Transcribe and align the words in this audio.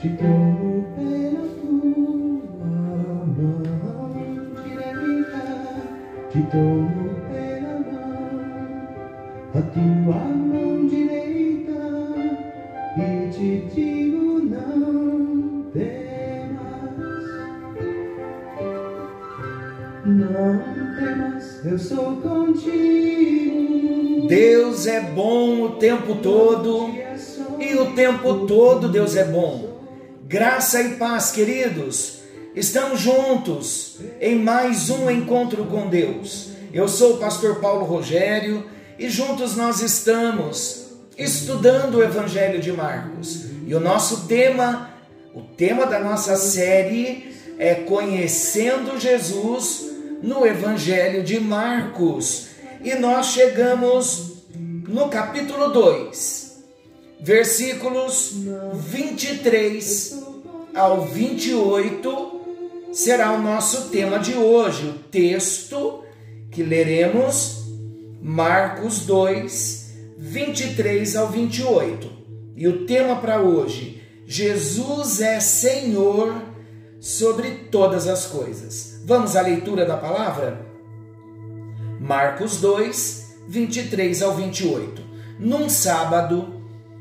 te 0.00 0.08
tomo 0.16 0.86
pela 0.96 1.44
tua 1.60 2.64
mão 3.36 4.10
direita, 4.64 5.44
te 6.30 6.40
tomo 6.50 7.10
pela 7.28 7.74
mão, 7.92 8.32
a 9.54 9.60
tua 9.60 10.20
mão 10.24 10.86
direita, 10.86 11.80
e 12.96 13.28
te 13.30 13.48
digo 13.74 14.40
não 14.40 15.64
temas, 15.70 16.60
não 20.06 20.58
temas, 20.98 21.44
eu 21.66 21.78
sou 21.78 22.16
contigo. 22.16 23.60
Deus 24.28 24.86
é 24.86 25.02
bom 25.02 25.60
o 25.64 25.70
tempo 25.72 26.14
todo 26.22 26.88
e 27.58 27.74
o 27.74 27.92
tempo 27.94 28.46
todo 28.46 28.88
Deus 28.88 29.14
é 29.14 29.24
bom. 29.26 29.69
Graça 30.30 30.80
e 30.80 30.90
paz, 30.90 31.32
queridos. 31.32 32.20
Estamos 32.54 33.00
juntos 33.00 33.96
em 34.20 34.36
mais 34.36 34.88
um 34.88 35.10
encontro 35.10 35.64
com 35.64 35.88
Deus. 35.88 36.50
Eu 36.72 36.86
sou 36.86 37.14
o 37.14 37.18
pastor 37.18 37.56
Paulo 37.56 37.84
Rogério 37.84 38.64
e 38.96 39.10
juntos 39.10 39.56
nós 39.56 39.82
estamos 39.82 40.86
estudando 41.18 41.96
o 41.96 42.02
Evangelho 42.04 42.60
de 42.60 42.70
Marcos. 42.70 43.46
E 43.66 43.74
o 43.74 43.80
nosso 43.80 44.28
tema, 44.28 44.90
o 45.34 45.40
tema 45.40 45.84
da 45.84 45.98
nossa 45.98 46.36
série 46.36 47.34
é 47.58 47.74
Conhecendo 47.74 49.00
Jesus 49.00 49.90
no 50.22 50.46
Evangelho 50.46 51.24
de 51.24 51.40
Marcos. 51.40 52.50
E 52.84 52.94
nós 52.94 53.32
chegamos 53.32 54.44
no 54.54 55.08
capítulo 55.08 55.72
2, 55.72 56.39
versículos 57.22 58.34
23 58.74 60.22
ao 60.74 61.02
28 61.02 62.40
será 62.92 63.32
o 63.32 63.42
nosso 63.42 63.88
tema 63.90 64.18
de 64.18 64.34
hoje. 64.34 64.88
O 64.88 64.92
texto 65.10 66.02
que 66.50 66.62
leremos, 66.62 67.64
Marcos 68.20 69.04
2, 69.06 69.94
23 70.16 71.16
ao 71.16 71.28
28. 71.28 72.10
E 72.56 72.66
o 72.66 72.86
tema 72.86 73.16
para 73.16 73.40
hoje: 73.40 74.02
Jesus 74.26 75.20
é 75.20 75.40
Senhor 75.40 76.42
sobre 76.98 77.50
todas 77.70 78.06
as 78.06 78.26
coisas. 78.26 79.00
Vamos 79.04 79.36
à 79.36 79.42
leitura 79.42 79.84
da 79.86 79.96
palavra? 79.96 80.66
Marcos 82.00 82.56
2, 82.60 83.36
23 83.48 84.22
ao 84.22 84.34
28. 84.34 85.02
Num 85.38 85.68
sábado, 85.68 86.59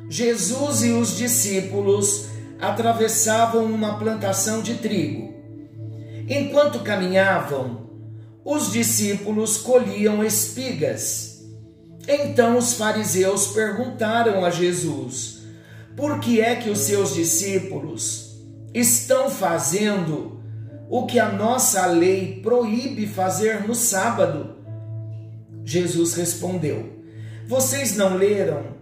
Jesus 0.09 0.83
e 0.83 0.89
os 0.89 1.15
discípulos 1.15 2.25
atravessavam 2.59 3.65
uma 3.65 3.99
plantação 3.99 4.63
de 4.63 4.73
trigo. 4.73 5.35
Enquanto 6.27 6.79
caminhavam, 6.79 7.89
os 8.43 8.71
discípulos 8.71 9.57
colhiam 9.57 10.23
espigas. 10.23 11.45
Então 12.07 12.57
os 12.57 12.73
fariseus 12.73 13.47
perguntaram 13.47 14.43
a 14.43 14.49
Jesus: 14.49 15.43
Por 15.95 16.19
que 16.19 16.41
é 16.41 16.55
que 16.55 16.71
os 16.71 16.80
seus 16.80 17.13
discípulos 17.13 18.35
estão 18.73 19.30
fazendo 19.30 20.39
o 20.89 21.05
que 21.05 21.19
a 21.19 21.31
nossa 21.31 21.85
lei 21.85 22.39
proíbe 22.41 23.05
fazer 23.05 23.67
no 23.67 23.75
sábado? 23.75 24.55
Jesus 25.63 26.15
respondeu: 26.15 27.03
Vocês 27.48 27.95
não 27.95 28.15
leram 28.17 28.79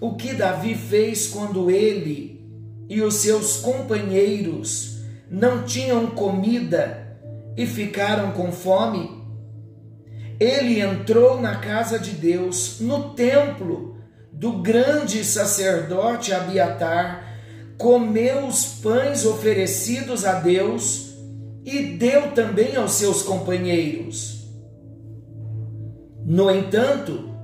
o 0.00 0.14
que 0.14 0.34
Davi 0.34 0.74
fez 0.74 1.28
quando 1.28 1.70
ele 1.70 2.44
e 2.88 3.00
os 3.00 3.14
seus 3.14 3.56
companheiros 3.56 4.98
não 5.30 5.64
tinham 5.64 6.06
comida 6.08 7.18
e 7.56 7.66
ficaram 7.66 8.32
com 8.32 8.52
fome? 8.52 9.24
Ele 10.38 10.80
entrou 10.80 11.40
na 11.40 11.56
casa 11.56 11.98
de 11.98 12.10
Deus, 12.10 12.78
no 12.80 13.14
templo 13.14 13.96
do 14.30 14.52
grande 14.58 15.24
sacerdote 15.24 16.34
Abiatar, 16.34 17.24
comeu 17.78 18.46
os 18.46 18.64
pães 18.82 19.24
oferecidos 19.24 20.26
a 20.26 20.34
Deus 20.34 21.16
e 21.64 21.96
deu 21.96 22.32
também 22.32 22.76
aos 22.76 22.92
seus 22.92 23.22
companheiros. 23.22 24.46
No 26.24 26.50
entanto, 26.50 27.35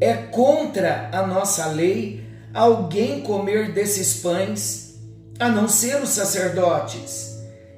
é 0.00 0.14
contra 0.14 1.10
a 1.12 1.26
nossa 1.26 1.66
lei 1.66 2.24
alguém 2.52 3.20
comer 3.20 3.72
desses 3.72 4.20
pães, 4.20 5.00
a 5.38 5.48
não 5.48 5.68
ser 5.68 6.00
os 6.02 6.10
sacerdotes. 6.10 7.36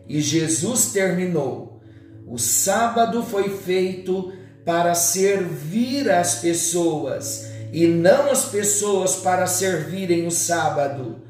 E 0.08 0.20
Jesus 0.20 0.92
terminou: 0.92 1.80
o 2.26 2.38
sábado 2.38 3.22
foi 3.22 3.48
feito 3.48 4.32
para 4.64 4.94
servir 4.94 6.10
as 6.10 6.36
pessoas, 6.36 7.46
e 7.72 7.86
não 7.86 8.30
as 8.30 8.46
pessoas 8.46 9.16
para 9.16 9.46
servirem 9.46 10.26
o 10.26 10.30
sábado. 10.30 11.22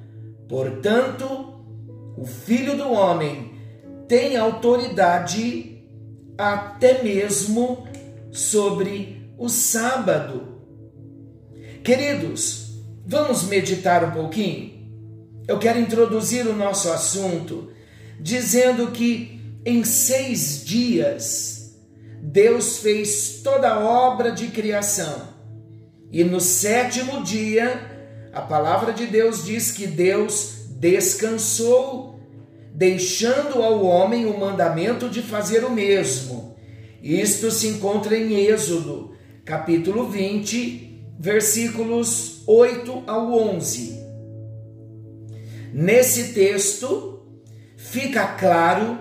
Portanto, 0.48 1.54
o 2.16 2.24
Filho 2.24 2.76
do 2.76 2.90
Homem 2.90 3.52
tem 4.08 4.36
autoridade 4.36 5.82
até 6.38 7.02
mesmo 7.02 7.86
sobre 8.30 9.30
o 9.38 9.48
sábado. 9.48 10.55
Queridos, 11.86 12.82
vamos 13.06 13.44
meditar 13.44 14.02
um 14.02 14.10
pouquinho? 14.10 14.72
Eu 15.46 15.56
quero 15.56 15.78
introduzir 15.78 16.44
o 16.44 16.52
nosso 16.52 16.90
assunto 16.90 17.70
dizendo 18.18 18.90
que 18.90 19.40
em 19.64 19.84
seis 19.84 20.64
dias 20.64 21.76
Deus 22.20 22.78
fez 22.78 23.40
toda 23.44 23.70
a 23.70 23.78
obra 23.78 24.32
de 24.32 24.48
criação 24.48 25.28
e 26.10 26.24
no 26.24 26.40
sétimo 26.40 27.22
dia 27.22 28.28
a 28.32 28.40
palavra 28.40 28.92
de 28.92 29.06
Deus 29.06 29.44
diz 29.44 29.70
que 29.70 29.86
Deus 29.86 30.66
descansou, 30.70 32.18
deixando 32.74 33.62
ao 33.62 33.84
homem 33.84 34.26
o 34.26 34.36
mandamento 34.36 35.08
de 35.08 35.22
fazer 35.22 35.62
o 35.62 35.70
mesmo. 35.70 36.56
Isto 37.00 37.48
se 37.52 37.68
encontra 37.68 38.18
em 38.18 38.44
Êxodo, 38.44 39.14
capítulo 39.44 40.08
20, 40.08 40.85
versículos 41.18 42.42
8 42.46 43.04
ao 43.06 43.32
11. 43.32 44.04
Nesse 45.72 46.34
texto 46.34 47.20
fica 47.76 48.26
claro 48.26 48.98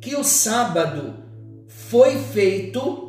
que 0.00 0.14
o 0.16 0.24
sábado 0.24 1.14
foi 1.66 2.16
feito 2.18 3.04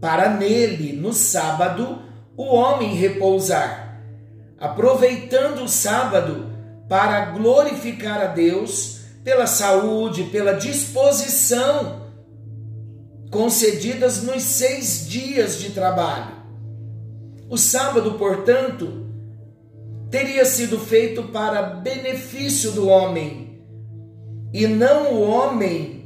para 0.00 0.30
nele, 0.30 0.94
no 0.94 1.12
sábado, 1.12 2.02
o 2.36 2.44
homem 2.44 2.94
repousar, 2.94 4.00
aproveitando 4.58 5.62
o 5.62 5.68
sábado 5.68 6.50
para 6.88 7.26
glorificar 7.26 8.20
a 8.20 8.26
Deus 8.26 9.02
pela 9.22 9.46
saúde, 9.46 10.24
pela 10.24 10.54
disposição 10.54 12.02
concedidas 13.30 14.22
nos 14.22 14.42
seis 14.42 15.08
dias 15.08 15.58
de 15.58 15.70
trabalho. 15.70 16.41
O 17.48 17.56
sábado, 17.56 18.14
portanto, 18.14 19.06
teria 20.10 20.44
sido 20.44 20.78
feito 20.78 21.24
para 21.24 21.62
benefício 21.62 22.72
do 22.72 22.88
homem, 22.88 23.62
e 24.52 24.66
não 24.66 25.14
o 25.14 25.22
homem 25.22 26.02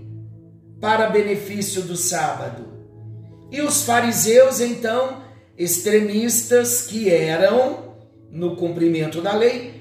para 0.80 1.10
benefício 1.10 1.82
do 1.82 1.96
sábado. 1.96 2.64
E 3.50 3.60
os 3.60 3.82
fariseus, 3.82 4.60
então, 4.60 5.22
extremistas 5.56 6.82
que 6.82 7.10
eram, 7.10 7.96
no 8.30 8.56
cumprimento 8.56 9.20
da 9.20 9.34
lei, 9.34 9.76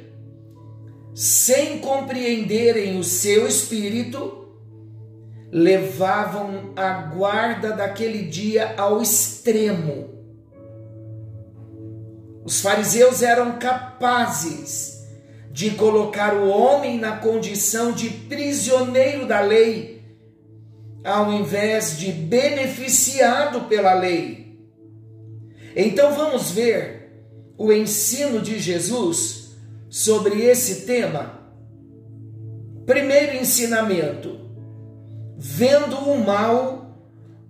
sem 1.13 1.79
compreenderem 1.79 2.97
o 2.99 3.03
seu 3.03 3.47
espírito, 3.47 4.49
levavam 5.51 6.73
a 6.75 6.93
guarda 6.93 7.71
daquele 7.71 8.23
dia 8.23 8.75
ao 8.77 9.01
extremo. 9.01 10.24
Os 12.45 12.61
fariseus 12.61 13.23
eram 13.23 13.57
capazes 13.57 15.03
de 15.51 15.71
colocar 15.71 16.35
o 16.35 16.47
homem 16.47 16.99
na 16.99 17.17
condição 17.17 17.91
de 17.91 18.07
prisioneiro 18.07 19.25
da 19.25 19.41
lei, 19.41 20.03
ao 21.03 21.33
invés 21.33 21.97
de 21.97 22.11
beneficiado 22.11 23.61
pela 23.61 23.95
lei. 23.95 24.59
Então 25.75 26.13
vamos 26.13 26.51
ver 26.51 27.25
o 27.57 27.73
ensino 27.73 28.39
de 28.39 28.59
Jesus 28.59 29.55
sobre 29.89 30.43
esse 30.43 30.85
tema. 30.85 31.39
Primeiro 32.85 33.37
ensinamento: 33.37 34.39
vendo 35.35 35.97
o 35.97 36.23
mal 36.23 36.95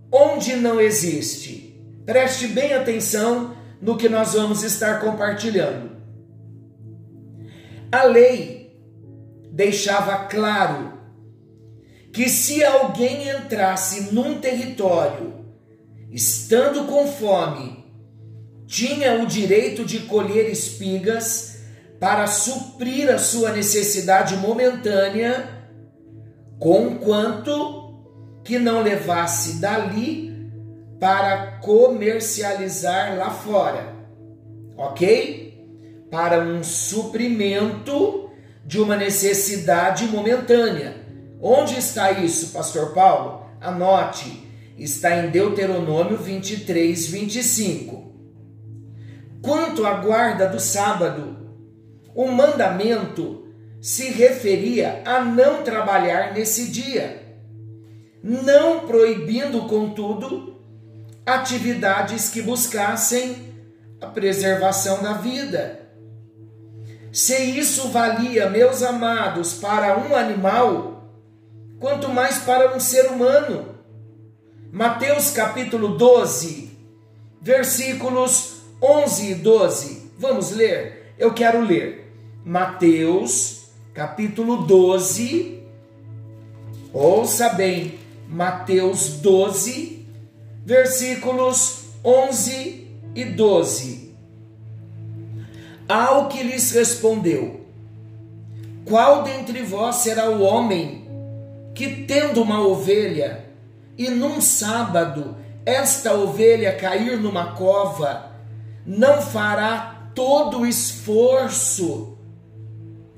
onde 0.10 0.56
não 0.56 0.80
existe. 0.80 1.84
Preste 2.06 2.48
bem 2.48 2.74
atenção 2.74 3.65
no 3.86 3.96
que 3.96 4.10
nós 4.10 4.34
vamos 4.34 4.64
estar 4.64 5.00
compartilhando. 5.00 5.92
A 7.92 8.04
lei 8.06 8.76
deixava 9.52 10.26
claro 10.26 10.94
que 12.12 12.28
se 12.28 12.64
alguém 12.64 13.30
entrasse 13.30 14.12
num 14.12 14.40
território 14.40 15.46
estando 16.12 16.86
com 16.86 17.06
fome, 17.06 17.86
tinha 18.66 19.22
o 19.22 19.28
direito 19.28 19.86
de 19.86 20.00
colher 20.00 20.50
espigas 20.50 21.60
para 22.00 22.26
suprir 22.26 23.08
a 23.12 23.20
sua 23.20 23.52
necessidade 23.52 24.36
momentânea, 24.38 25.48
conquanto 26.58 28.02
que 28.44 28.58
não 28.58 28.82
levasse 28.82 29.60
dali 29.60 30.35
para 31.00 31.60
comercializar 31.62 33.18
lá 33.18 33.30
fora, 33.30 33.94
ok? 34.78 36.08
Para 36.10 36.40
um 36.40 36.64
suprimento 36.64 38.30
de 38.66 38.80
uma 38.80 38.96
necessidade 38.96 40.06
momentânea. 40.08 40.96
Onde 41.42 41.78
está 41.78 42.12
isso, 42.12 42.54
Pastor 42.54 42.94
Paulo? 42.94 43.46
Anote, 43.62 44.50
está 44.78 45.18
em 45.18 45.30
Deuteronômio 45.30 46.18
23, 46.18 47.08
25. 47.08 48.14
Quanto 49.42 49.86
à 49.86 49.96
guarda 49.96 50.48
do 50.48 50.60
sábado, 50.60 51.38
o 52.16 52.28
mandamento 52.28 53.46
se 53.80 54.10
referia 54.10 55.04
a 55.06 55.24
não 55.24 55.62
trabalhar 55.62 56.34
nesse 56.34 56.72
dia, 56.72 57.22
não 58.24 58.88
proibindo, 58.88 59.68
contudo, 59.68 60.55
atividades 61.25 62.30
que 62.30 62.42
buscassem 62.42 63.54
a 64.00 64.07
preservação 64.07 65.01
da 65.01 65.13
vida. 65.13 65.80
Se 67.12 67.36
isso 67.36 67.89
valia, 67.89 68.50
meus 68.50 68.83
amados, 68.83 69.54
para 69.54 69.98
um 69.98 70.16
animal, 70.16 71.10
quanto 71.80 72.10
mais 72.10 72.39
para 72.39 72.75
um 72.75 72.80
ser 72.80 73.07
humano. 73.07 73.75
Mateus 74.72 75.31
capítulo 75.31 75.98
12, 75.98 76.77
versículos 77.42 78.57
11 78.81 79.31
e 79.31 79.36
12. 79.36 80.12
Vamos 80.19 80.51
ler? 80.51 81.13
Eu 81.18 81.33
quero 81.33 81.62
ler. 81.62 82.13
Mateus 82.44 83.69
capítulo 83.94 84.66
12. 84.66 85.63
Ouça 86.94 87.50
bem, 87.50 87.98
Mateus 88.27 89.10
12, 89.22 89.95
versículos 90.66 91.86
11 92.04 92.88
e 93.14 93.24
12. 93.24 94.16
Ao 95.88 96.28
que 96.28 96.42
lhes 96.42 96.72
respondeu: 96.72 97.62
Qual 98.84 99.22
dentre 99.24 99.62
vós 99.62 99.98
será 99.98 100.30
o 100.30 100.42
homem 100.42 101.06
que, 101.76 102.04
tendo 102.06 102.42
uma 102.42 102.66
ovelha, 102.66 103.46
e 103.98 104.10
num 104.10 104.42
sábado 104.42 105.38
esta 105.66 106.14
ovelha 106.14 106.76
cair 106.76 107.18
numa 107.18 107.54
cova, 107.54 108.32
não 108.86 109.22
fará 109.22 110.10
todo 110.16 110.62
o 110.62 110.68
esforço 110.68 112.18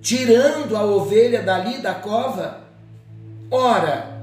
tirando 0.01 0.75
a 0.75 0.83
ovelha 0.83 1.41
dali 1.41 1.79
da 1.79 1.93
cova? 1.93 2.61
Ora, 3.49 4.16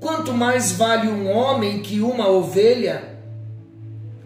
quanto 0.00 0.32
mais 0.32 0.72
vale 0.72 1.08
um 1.08 1.30
homem 1.30 1.80
que 1.80 2.00
uma 2.00 2.28
ovelha? 2.28 3.16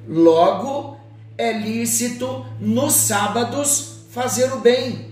Logo, 0.09 0.97
é 1.37 1.53
lícito 1.53 2.45
nos 2.61 2.93
sábados 2.95 4.05
fazer 4.11 4.53
o 4.53 4.59
bem. 4.59 5.11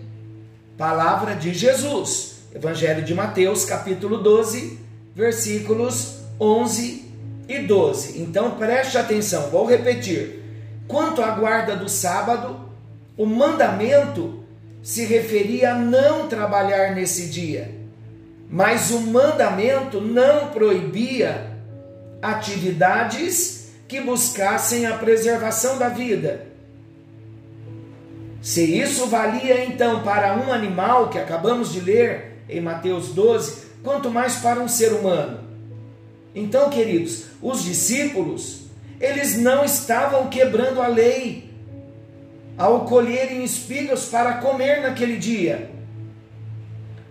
Palavra 0.76 1.34
de 1.34 1.54
Jesus. 1.54 2.38
Evangelho 2.54 3.04
de 3.04 3.14
Mateus, 3.14 3.64
capítulo 3.64 4.18
12, 4.18 4.78
versículos 5.14 6.18
11 6.40 7.04
e 7.48 7.58
12. 7.60 8.20
Então 8.20 8.52
preste 8.52 8.98
atenção, 8.98 9.50
vou 9.50 9.66
repetir. 9.66 10.42
Quanto 10.86 11.22
à 11.22 11.30
guarda 11.30 11.76
do 11.76 11.88
sábado, 11.88 12.68
o 13.16 13.26
mandamento 13.26 14.44
se 14.82 15.04
referia 15.04 15.72
a 15.72 15.78
não 15.78 16.28
trabalhar 16.28 16.94
nesse 16.94 17.26
dia, 17.26 17.74
mas 18.50 18.90
o 18.90 19.00
mandamento 19.00 20.00
não 20.00 20.48
proibia 20.48 21.52
atividades 22.22 23.70
que 23.86 24.00
buscassem 24.00 24.86
a 24.86 24.96
preservação 24.96 25.78
da 25.78 25.88
vida. 25.88 26.46
Se 28.40 28.62
isso 28.62 29.06
valia 29.06 29.64
então 29.64 30.02
para 30.02 30.36
um 30.36 30.52
animal, 30.52 31.10
que 31.10 31.18
acabamos 31.18 31.72
de 31.72 31.80
ler 31.80 32.38
em 32.48 32.60
Mateus 32.60 33.08
12, 33.08 33.66
quanto 33.82 34.10
mais 34.10 34.36
para 34.36 34.60
um 34.60 34.68
ser 34.68 34.92
humano. 34.92 35.40
Então, 36.34 36.70
queridos, 36.70 37.24
os 37.42 37.64
discípulos, 37.64 38.62
eles 39.00 39.36
não 39.38 39.64
estavam 39.64 40.28
quebrando 40.28 40.80
a 40.80 40.86
lei 40.86 41.50
ao 42.56 42.84
colherem 42.86 43.44
espigas 43.44 44.06
para 44.06 44.34
comer 44.34 44.82
naquele 44.82 45.16
dia. 45.16 45.70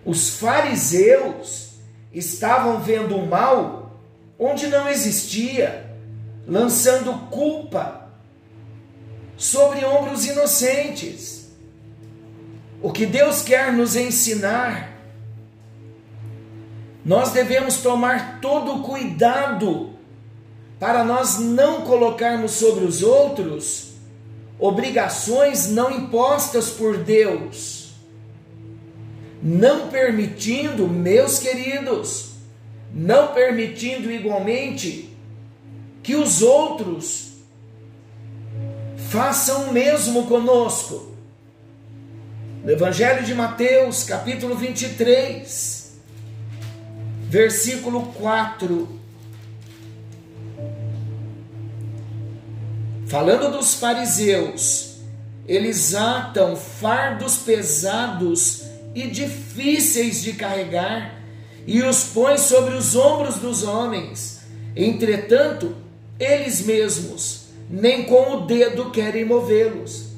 Os 0.04 0.30
fariseus 0.30 1.72
estavam 2.12 2.80
vendo 2.80 3.16
o 3.16 3.26
mal 3.26 3.98
onde 4.38 4.68
não 4.68 4.88
existia 4.88 5.88
lançando 6.46 7.12
culpa 7.30 8.08
sobre 9.36 9.84
ombros 9.84 10.24
inocentes. 10.26 11.50
O 12.80 12.92
que 12.92 13.04
Deus 13.04 13.42
quer 13.42 13.72
nos 13.72 13.96
ensinar, 13.96 14.96
nós 17.04 17.32
devemos 17.32 17.78
tomar 17.78 18.40
todo 18.40 18.76
o 18.76 18.82
cuidado 18.82 19.92
para 20.78 21.02
nós 21.04 21.38
não 21.38 21.82
colocarmos 21.82 22.52
sobre 22.52 22.84
os 22.84 23.02
outros 23.02 23.88
obrigações 24.58 25.68
não 25.68 25.90
impostas 25.90 26.70
por 26.70 26.98
Deus, 26.98 27.77
não 29.48 29.88
permitindo, 29.88 30.86
meus 30.86 31.38
queridos, 31.38 32.32
não 32.92 33.28
permitindo 33.28 34.12
igualmente 34.12 35.16
que 36.02 36.14
os 36.14 36.42
outros 36.42 37.32
façam 39.08 39.70
o 39.70 39.72
mesmo 39.72 40.26
conosco. 40.26 41.14
No 42.62 42.70
Evangelho 42.70 43.24
de 43.24 43.34
Mateus, 43.34 44.04
capítulo 44.04 44.54
23, 44.54 45.98
versículo 47.22 48.02
4. 48.18 49.00
Falando 53.06 53.50
dos 53.50 53.72
fariseus, 53.72 54.98
eles 55.46 55.94
atam 55.94 56.54
fardos 56.54 57.38
pesados 57.38 58.67
e 58.98 59.06
difíceis 59.06 60.22
de 60.24 60.32
carregar 60.32 61.20
e 61.64 61.82
os 61.82 62.02
põem 62.02 62.36
sobre 62.36 62.74
os 62.74 62.96
ombros 62.96 63.36
dos 63.36 63.62
homens. 63.62 64.40
Entretanto, 64.74 65.76
eles 66.18 66.62
mesmos, 66.62 67.50
nem 67.70 68.06
com 68.06 68.32
o 68.32 68.40
dedo 68.40 68.90
querem 68.90 69.24
movê-los. 69.24 70.08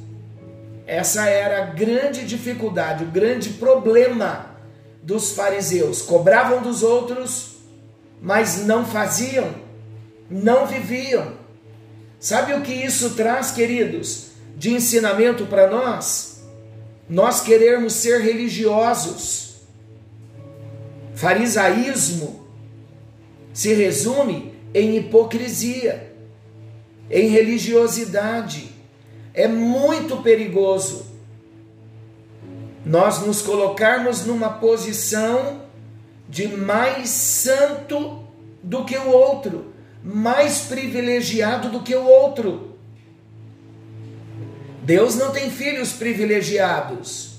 Essa 0.86 1.28
era 1.28 1.62
a 1.62 1.66
grande 1.66 2.24
dificuldade, 2.24 3.04
o 3.04 3.08
grande 3.08 3.50
problema 3.50 4.46
dos 5.02 5.32
fariseus. 5.32 6.00
Cobravam 6.00 6.62
dos 6.62 6.82
outros, 6.82 7.56
mas 8.18 8.64
não 8.64 8.86
faziam, 8.86 9.54
não 10.30 10.66
viviam. 10.66 11.34
Sabe 12.18 12.54
o 12.54 12.62
que 12.62 12.72
isso 12.72 13.10
traz, 13.10 13.50
queridos, 13.50 14.28
de 14.56 14.72
ensinamento 14.72 15.44
para 15.44 15.68
nós? 15.68 16.29
Nós 17.10 17.42
querermos 17.42 17.92
ser 17.92 18.22
religiosos. 18.22 19.56
Farisaísmo 21.14 22.46
se 23.52 23.74
resume 23.74 24.54
em 24.72 24.96
hipocrisia, 24.96 26.14
em 27.10 27.28
religiosidade. 27.28 28.70
É 29.34 29.46
muito 29.46 30.18
perigoso 30.22 31.10
nós 32.84 33.24
nos 33.24 33.42
colocarmos 33.42 34.24
numa 34.24 34.48
posição 34.48 35.62
de 36.28 36.48
mais 36.48 37.10
santo 37.10 38.24
do 38.62 38.84
que 38.84 38.96
o 38.96 39.10
outro, 39.10 39.74
mais 40.02 40.62
privilegiado 40.62 41.68
do 41.68 41.82
que 41.82 41.94
o 41.94 42.04
outro. 42.04 42.69
Deus 44.90 45.14
não 45.14 45.30
tem 45.30 45.52
filhos 45.52 45.92
privilegiados. 45.92 47.34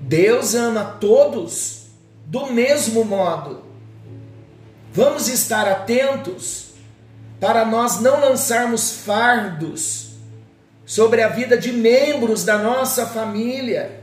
Deus 0.00 0.56
ama 0.56 0.96
todos 1.00 1.82
do 2.26 2.52
mesmo 2.52 3.04
modo. 3.04 3.62
Vamos 4.92 5.28
estar 5.28 5.68
atentos 5.68 6.70
para 7.38 7.64
nós 7.64 8.00
não 8.00 8.18
lançarmos 8.18 8.90
fardos 8.90 10.14
sobre 10.84 11.22
a 11.22 11.28
vida 11.28 11.56
de 11.56 11.70
membros 11.70 12.42
da 12.42 12.58
nossa 12.58 13.06
família. 13.06 14.02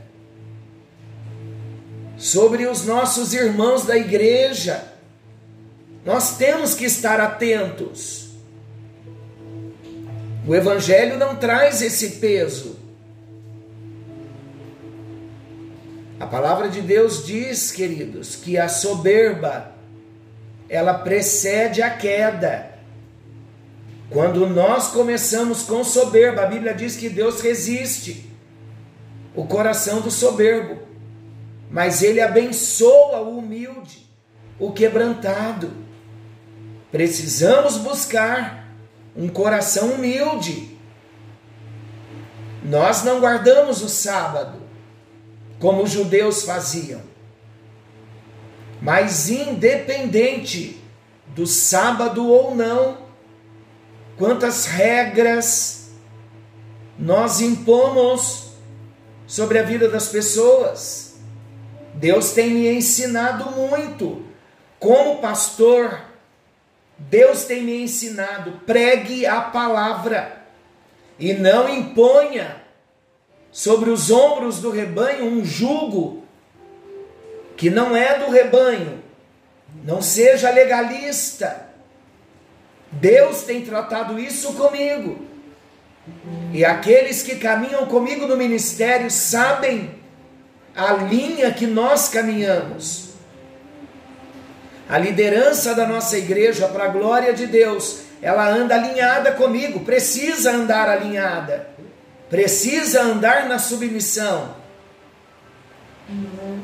sobre 2.16 2.66
os 2.66 2.86
nossos 2.86 3.34
irmãos 3.34 3.84
da 3.84 3.98
igreja. 3.98 4.82
Nós 6.06 6.38
temos 6.38 6.72
que 6.72 6.86
estar 6.86 7.20
atentos. 7.20 8.25
O 10.46 10.54
Evangelho 10.54 11.18
não 11.18 11.34
traz 11.34 11.82
esse 11.82 12.12
peso. 12.12 12.78
A 16.20 16.26
palavra 16.26 16.68
de 16.68 16.80
Deus 16.80 17.26
diz, 17.26 17.72
queridos, 17.72 18.36
que 18.36 18.56
a 18.56 18.68
soberba 18.68 19.74
ela 20.68 20.94
precede 20.94 21.82
a 21.82 21.90
queda. 21.90 22.70
Quando 24.08 24.46
nós 24.46 24.88
começamos 24.88 25.62
com 25.62 25.82
soberba, 25.82 26.42
a 26.42 26.46
Bíblia 26.46 26.74
diz 26.74 26.96
que 26.96 27.08
Deus 27.08 27.40
resiste 27.40 28.30
o 29.34 29.44
coração 29.44 30.00
do 30.00 30.10
soberbo, 30.10 30.80
mas 31.70 32.02
ele 32.02 32.20
abençoa 32.20 33.20
o 33.20 33.38
humilde, 33.38 34.08
o 34.58 34.72
quebrantado. 34.72 35.72
Precisamos 36.90 37.76
buscar 37.76 38.65
um 39.16 39.28
coração 39.28 39.92
humilde. 39.92 40.76
Nós 42.62 43.04
não 43.04 43.20
guardamos 43.20 43.82
o 43.82 43.88
sábado 43.88 44.60
como 45.58 45.82
os 45.82 45.90
judeus 45.90 46.42
faziam. 46.42 47.00
Mas 48.80 49.30
independente 49.30 50.82
do 51.28 51.46
sábado 51.46 52.26
ou 52.28 52.54
não, 52.54 52.98
quantas 54.16 54.66
regras 54.66 55.90
nós 56.98 57.40
impomos 57.40 58.50
sobre 59.26 59.58
a 59.58 59.62
vida 59.62 59.88
das 59.88 60.08
pessoas. 60.08 61.16
Deus 61.94 62.32
tem 62.32 62.50
me 62.50 62.68
ensinado 62.68 63.50
muito. 63.52 64.24
Como 64.78 65.20
pastor, 65.20 66.00
Deus 66.98 67.44
tem 67.44 67.62
me 67.62 67.82
ensinado: 67.82 68.60
pregue 68.66 69.26
a 69.26 69.40
palavra 69.40 70.42
e 71.18 71.34
não 71.34 71.68
imponha 71.68 72.62
sobre 73.50 73.90
os 73.90 74.10
ombros 74.10 74.60
do 74.60 74.70
rebanho 74.70 75.24
um 75.24 75.44
jugo 75.44 76.24
que 77.56 77.70
não 77.70 77.96
é 77.96 78.18
do 78.18 78.30
rebanho. 78.30 79.02
Não 79.82 80.02
seja 80.02 80.50
legalista. 80.50 81.66
Deus 82.92 83.42
tem 83.42 83.64
tratado 83.64 84.18
isso 84.18 84.52
comigo. 84.54 85.26
E 86.52 86.64
aqueles 86.64 87.22
que 87.22 87.36
caminham 87.36 87.86
comigo 87.86 88.26
no 88.26 88.36
ministério 88.36 89.10
sabem 89.10 89.94
a 90.74 90.92
linha 90.92 91.52
que 91.52 91.66
nós 91.66 92.08
caminhamos. 92.08 93.05
A 94.88 94.98
liderança 94.98 95.74
da 95.74 95.86
nossa 95.86 96.16
igreja, 96.16 96.68
para 96.68 96.84
a 96.84 96.88
glória 96.88 97.32
de 97.32 97.46
Deus, 97.46 98.00
ela 98.22 98.48
anda 98.48 98.74
alinhada 98.74 99.32
comigo, 99.32 99.80
precisa 99.80 100.52
andar 100.52 100.88
alinhada 100.88 101.76
precisa 102.28 103.02
andar 103.02 103.48
na 103.48 103.58
submissão. 103.58 104.54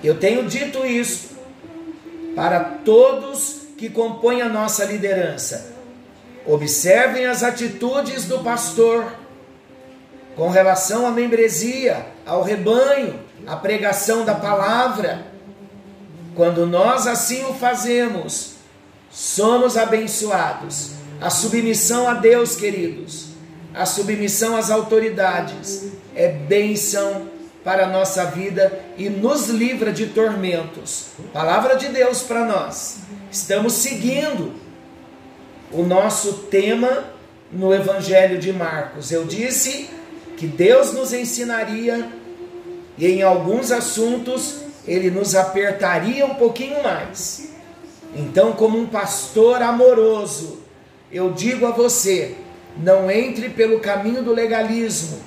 Eu 0.03 0.19
tenho 0.19 0.47
dito 0.47 0.85
isso 0.85 1.31
para 2.35 2.61
todos 2.61 3.63
que 3.77 3.89
compõem 3.89 4.43
a 4.43 4.49
nossa 4.49 4.85
liderança. 4.85 5.73
Observem 6.47 7.27
as 7.27 7.43
atitudes 7.43 8.25
do 8.25 8.41
pastor 8.41 9.13
com 10.37 10.49
relação 10.49 11.07
à 11.07 11.11
membresia, 11.11 12.07
ao 12.25 12.43
rebanho, 12.43 13.21
à 13.47 13.57
pregação 13.57 14.25
da 14.25 14.35
palavra. 14.35 15.32
Quando 16.35 16.67
nós 16.67 17.07
assim 17.07 17.45
o 17.45 17.55
fazemos, 17.55 18.55
somos 19.11 19.77
abençoados. 19.77 20.93
A 21.21 21.31
submissão 21.31 22.09
a 22.09 22.15
Deus, 22.15 22.57
queridos, 22.57 23.29
a 23.75 23.87
submissão 23.87 24.57
às 24.57 24.71
autoridades 24.71 25.93
é 26.15 26.29
bênção 26.29 27.31
para 27.63 27.85
a 27.85 27.89
nossa 27.89 28.25
vida 28.27 28.81
e 28.99 29.09
nos 29.09 29.49
livra 29.49 29.93
de 29.93 30.07
tormentos. 30.07 31.07
Palavra 31.33 31.77
de 31.77 31.89
Deus 31.89 32.23
para 32.23 32.45
nós. 32.45 32.99
Estamos 33.31 33.75
seguindo 33.75 34.53
o 35.71 35.83
nosso 35.83 36.33
tema 36.51 37.05
no 37.53 37.73
Evangelho 37.73 38.39
de 38.39 38.53
Marcos. 38.53 39.13
Eu 39.13 39.25
disse 39.25 39.89
que 40.37 40.47
Deus 40.47 40.93
nos 40.93 41.13
ensinaria 41.13 42.09
e 42.99 43.07
em 43.07 43.23
alguns 43.23 43.71
assuntos 43.71 44.62
ele 44.87 45.11
nos 45.11 45.35
apertaria 45.35 46.27
um 46.27 46.35
pouquinho 46.35 46.83
mais. 46.83 47.51
Então, 48.15 48.53
como 48.53 48.79
um 48.79 48.87
pastor 48.87 49.63
amoroso, 49.63 50.61
eu 51.11 51.33
digo 51.33 51.67
a 51.67 51.71
você: 51.71 52.35
não 52.77 53.11
entre 53.11 53.49
pelo 53.49 53.81
caminho 53.81 54.23
do 54.23 54.33
legalismo. 54.33 55.21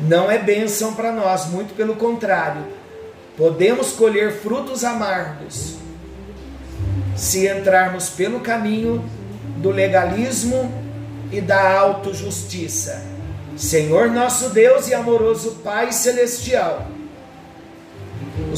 Não 0.00 0.30
é 0.30 0.38
bênção 0.38 0.94
para 0.94 1.10
nós, 1.10 1.46
muito 1.46 1.74
pelo 1.74 1.96
contrário. 1.96 2.64
Podemos 3.36 3.92
colher 3.92 4.32
frutos 4.32 4.84
amargos 4.84 5.76
se 7.16 7.48
entrarmos 7.48 8.08
pelo 8.10 8.40
caminho 8.40 9.04
do 9.56 9.70
legalismo 9.70 10.72
e 11.32 11.40
da 11.40 11.78
autojustiça. 11.78 13.04
Senhor 13.56 14.08
nosso 14.08 14.50
Deus 14.50 14.86
e 14.86 14.94
amoroso 14.94 15.58
Pai 15.64 15.90
celestial, 15.90 16.86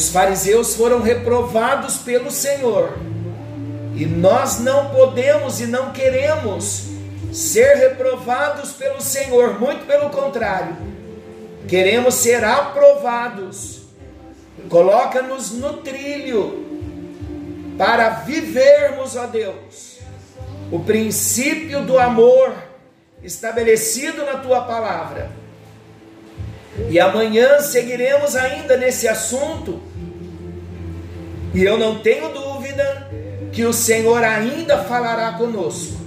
os 0.00 0.08
fariseus 0.08 0.74
foram 0.76 1.02
reprovados 1.02 1.98
pelo 1.98 2.30
Senhor 2.30 2.96
e 3.94 4.06
nós 4.06 4.58
não 4.58 4.88
podemos 4.88 5.60
e 5.60 5.66
não 5.66 5.92
queremos 5.92 6.84
ser 7.30 7.74
reprovados 7.74 8.72
pelo 8.72 8.98
Senhor, 9.02 9.60
muito 9.60 9.84
pelo 9.86 10.08
contrário, 10.08 10.74
queremos 11.68 12.14
ser 12.14 12.42
aprovados. 12.42 13.82
Coloca-nos 14.70 15.50
no 15.52 15.74
trilho 15.78 16.64
para 17.76 18.08
vivermos, 18.08 19.16
ó 19.16 19.26
Deus, 19.26 19.98
o 20.72 20.80
princípio 20.80 21.82
do 21.84 21.98
amor 21.98 22.54
estabelecido 23.22 24.24
na 24.24 24.38
tua 24.38 24.62
palavra. 24.62 25.30
E 26.88 26.98
amanhã 26.98 27.60
seguiremos 27.60 28.34
ainda 28.34 28.78
nesse 28.78 29.06
assunto. 29.06 29.89
E 31.52 31.64
eu 31.64 31.76
não 31.76 31.98
tenho 31.98 32.28
dúvida 32.28 33.10
que 33.52 33.64
o 33.64 33.72
Senhor 33.72 34.22
ainda 34.22 34.78
falará 34.84 35.32
conosco. 35.32 36.00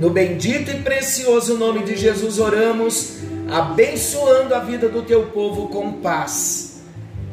No 0.00 0.10
bendito 0.10 0.70
e 0.70 0.82
precioso 0.82 1.58
nome 1.58 1.82
de 1.82 1.96
Jesus 1.96 2.38
oramos, 2.38 3.18
abençoando 3.50 4.54
a 4.54 4.60
vida 4.60 4.88
do 4.88 5.02
teu 5.02 5.26
povo 5.26 5.68
com 5.68 5.94
paz, 5.94 6.82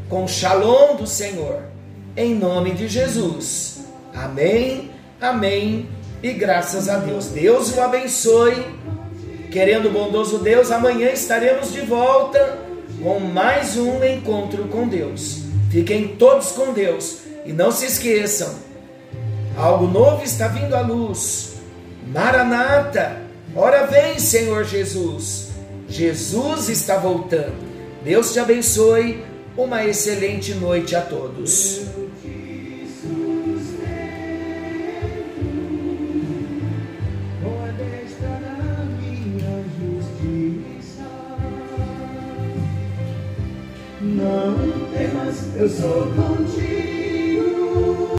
com 0.10 0.28
shalom 0.28 0.96
do 0.96 1.06
Senhor, 1.06 1.62
em 2.18 2.34
nome 2.34 2.72
de 2.72 2.88
Jesus. 2.88 3.86
Amém, 4.14 4.92
amém 5.22 5.88
e 6.24 6.34
graças 6.34 6.90
a 6.90 6.98
Deus. 6.98 7.28
Deus 7.28 7.76
o 7.76 7.82
abençoe. 7.82 8.66
Querendo 9.52 9.90
bondoso 9.90 10.40
Deus, 10.40 10.72
amanhã 10.72 11.12
estaremos 11.12 11.72
de 11.72 11.82
volta 11.82 12.58
com 13.02 13.20
mais 13.20 13.78
um 13.78 14.04
encontro 14.04 14.68
com 14.70 14.88
Deus. 14.88 15.45
Fiquem 15.76 16.08
todos 16.08 16.54
com 16.54 16.72
Deus 16.72 17.18
e 17.46 17.52
não 17.52 17.70
se 17.70 17.86
esqueçam, 17.86 18.56
algo 19.58 19.86
novo 19.86 20.24
está 20.24 20.48
vindo 20.48 20.74
à 20.74 20.80
luz. 20.80 21.56
Maranata, 22.08 23.22
ora 23.54 23.86
vem, 23.86 24.18
Senhor 24.18 24.64
Jesus. 24.64 25.50
Jesus 25.90 26.70
está 26.70 26.96
voltando. 26.96 27.58
Deus 28.06 28.32
te 28.32 28.40
abençoe. 28.40 29.22
Uma 29.58 29.86
excelente 29.86 30.54
noite 30.54 30.96
a 30.96 31.02
todos. 31.02 31.82
Não 45.66 45.72
temas, 45.72 45.82
eu 45.82 45.82
sou 45.82 46.06
contigo. 46.08 46.25